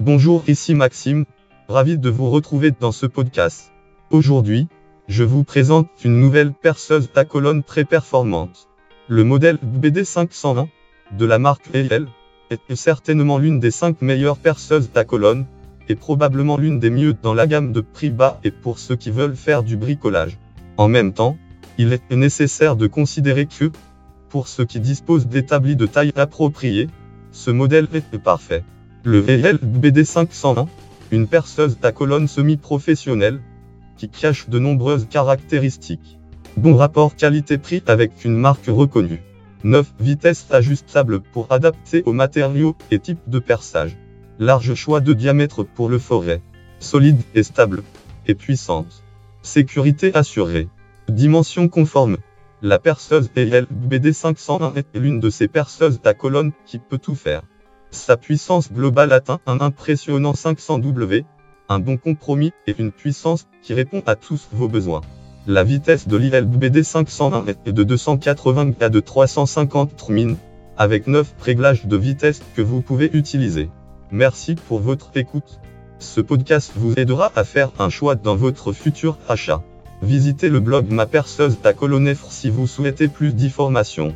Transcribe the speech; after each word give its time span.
Bonjour, 0.00 0.42
ici 0.48 0.74
Maxime, 0.74 1.26
ravi 1.68 1.98
de 1.98 2.08
vous 2.08 2.30
retrouver 2.30 2.70
dans 2.70 2.90
ce 2.90 3.04
podcast. 3.04 3.70
Aujourd'hui, 4.10 4.66
je 5.08 5.24
vous 5.24 5.44
présente 5.44 5.90
une 6.02 6.18
nouvelle 6.18 6.54
perceuse 6.54 7.10
à 7.14 7.26
colonne 7.26 7.62
très 7.62 7.84
performante. 7.84 8.70
Le 9.08 9.24
modèle 9.24 9.58
BD501 9.58 10.68
de 11.18 11.24
la 11.26 11.38
marque 11.38 11.68
EL 11.74 12.06
est 12.50 12.76
certainement 12.76 13.36
l'une 13.36 13.60
des 13.60 13.70
5 13.70 14.00
meilleures 14.00 14.38
perceuses 14.38 14.90
à 14.94 15.04
colonne, 15.04 15.44
et 15.90 15.96
probablement 15.96 16.56
l'une 16.56 16.78
des 16.78 16.88
mieux 16.88 17.12
dans 17.12 17.34
la 17.34 17.46
gamme 17.46 17.72
de 17.74 17.82
prix 17.82 18.08
bas 18.08 18.40
et 18.42 18.50
pour 18.50 18.78
ceux 18.78 18.96
qui 18.96 19.10
veulent 19.10 19.36
faire 19.36 19.62
du 19.62 19.76
bricolage. 19.76 20.38
En 20.78 20.88
même 20.88 21.12
temps, 21.12 21.36
il 21.76 21.92
est 21.92 22.10
nécessaire 22.10 22.74
de 22.74 22.86
considérer 22.86 23.44
que, 23.44 23.70
pour 24.30 24.48
ceux 24.48 24.64
qui 24.64 24.80
disposent 24.80 25.26
d'établis 25.26 25.76
de 25.76 25.84
taille 25.84 26.12
appropriée, 26.16 26.88
ce 27.32 27.50
modèle 27.50 27.86
est 27.92 28.18
parfait. 28.18 28.64
Le 29.02 29.18
VL 29.18 29.56
BD501, 29.56 30.66
une 31.10 31.26
perceuse 31.26 31.78
à 31.82 31.90
colonne 31.90 32.28
semi-professionnelle, 32.28 33.40
qui 33.96 34.10
cache 34.10 34.50
de 34.50 34.58
nombreuses 34.58 35.06
caractéristiques. 35.08 36.18
Bon 36.58 36.76
rapport 36.76 37.16
qualité-prix 37.16 37.82
avec 37.86 38.26
une 38.26 38.36
marque 38.36 38.66
reconnue. 38.66 39.22
9 39.64 39.94
vitesses 40.00 40.46
ajustables 40.50 41.20
pour 41.20 41.46
adapter 41.50 42.02
aux 42.04 42.12
matériaux 42.12 42.76
et 42.90 42.98
types 42.98 43.26
de 43.26 43.38
perçage. 43.38 43.96
Large 44.38 44.74
choix 44.74 45.00
de 45.00 45.14
diamètre 45.14 45.62
pour 45.62 45.88
le 45.88 45.98
forêt. 45.98 46.42
Solide 46.78 47.22
et 47.34 47.42
stable. 47.42 47.82
Et 48.26 48.34
puissante. 48.34 49.02
Sécurité 49.40 50.14
assurée. 50.14 50.68
Dimension 51.08 51.68
conforme. 51.68 52.18
La 52.60 52.78
perceuse 52.78 53.30
EL 53.34 53.66
BD501 53.88 54.76
est 54.76 54.98
l'une 54.98 55.20
de 55.20 55.30
ces 55.30 55.48
perceuses 55.48 56.00
à 56.04 56.12
colonne 56.12 56.52
qui 56.66 56.78
peut 56.78 56.98
tout 56.98 57.14
faire. 57.14 57.42
Sa 57.90 58.16
puissance 58.16 58.72
globale 58.72 59.12
atteint 59.12 59.40
un 59.46 59.60
impressionnant 59.60 60.34
500 60.34 60.78
W, 60.78 61.24
un 61.68 61.78
bon 61.80 61.96
compromis 61.96 62.52
et 62.66 62.74
une 62.78 62.92
puissance 62.92 63.46
qui 63.62 63.74
répond 63.74 64.02
à 64.06 64.14
tous 64.14 64.48
vos 64.52 64.68
besoins. 64.68 65.00
La 65.46 65.64
vitesse 65.64 66.06
de 66.06 66.16
l'IL 66.16 66.46
BD501 66.46 67.56
est 67.66 67.72
de 67.72 67.82
280 67.82 68.72
à 68.80 68.88
de 68.90 69.00
350 69.00 70.08
min, 70.08 70.36
avec 70.76 71.06
9 71.08 71.34
réglages 71.40 71.86
de 71.86 71.96
vitesse 71.96 72.42
que 72.54 72.62
vous 72.62 72.80
pouvez 72.80 73.10
utiliser. 73.12 73.70
Merci 74.12 74.54
pour 74.54 74.78
votre 74.80 75.10
écoute. 75.14 75.60
Ce 75.98 76.20
podcast 76.20 76.72
vous 76.76 76.94
aidera 76.94 77.32
à 77.34 77.44
faire 77.44 77.70
un 77.78 77.90
choix 77.90 78.14
dans 78.14 78.36
votre 78.36 78.72
futur 78.72 79.18
achat. 79.28 79.62
Visitez 80.02 80.48
le 80.48 80.60
blog 80.60 80.90
Ma 80.90 81.06
Perceuse 81.06 81.58
à 81.64 81.72
Colonefre 81.72 82.30
si 82.30 82.50
vous 82.50 82.66
souhaitez 82.66 83.08
plus 83.08 83.34
d'informations. 83.34 84.14